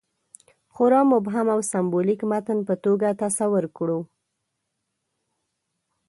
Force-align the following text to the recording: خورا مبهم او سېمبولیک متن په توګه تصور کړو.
خورا 0.73 1.01
مبهم 1.11 1.47
او 1.55 1.59
سېمبولیک 1.71 2.19
متن 2.31 2.59
په 2.67 2.73
توګه 2.83 3.09
تصور 3.23 3.63
کړو. 3.77 3.99